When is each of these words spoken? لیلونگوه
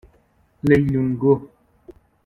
لیلونگوه 0.67 1.39